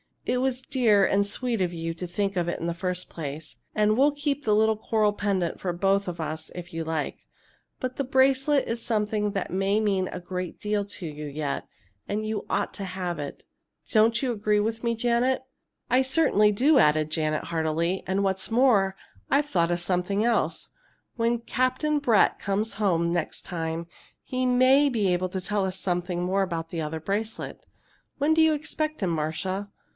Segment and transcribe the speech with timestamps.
[0.25, 3.57] It was dear and sweet of you to think of it in the first place
[3.75, 7.17] and we'll keep the little coral pendant for both of us if you like.
[7.79, 11.67] But the bracelet is something that may mean a great deal to you yet,
[12.07, 13.45] and you ought to have it.
[13.91, 15.43] Don't you agree with me, Janet?"
[15.89, 18.95] "I certainly do," added Janet, heartily; "and what's more,
[19.29, 20.69] I've thought of something else.
[21.15, 23.85] When Captain Brett comes home next time,
[24.23, 27.65] he may be able to tell us something more about the other bracelet.
[28.17, 29.69] When do you expect him, Marcia?"